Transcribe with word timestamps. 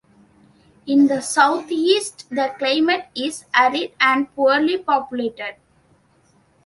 In 0.87 1.05
the 1.05 1.21
southeast, 1.21 2.27
the 2.31 2.55
climate 2.57 3.05
is 3.13 3.45
arid, 3.53 3.93
and 3.99 4.33
poorly 4.33 4.79
populated. 4.79 5.57